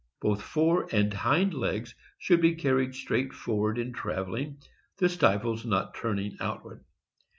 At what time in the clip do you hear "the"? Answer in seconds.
4.97-5.07